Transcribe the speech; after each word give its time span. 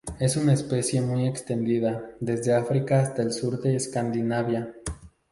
Es 0.19 0.35
una 0.35 0.53
especie 0.53 0.99
muy 0.99 1.27
extendida, 1.27 2.09
desde 2.19 2.55
África 2.55 3.01
hasta 3.01 3.21
el 3.21 3.31
sur 3.31 3.61
de 3.61 3.75
Escandinavia. 3.75 4.73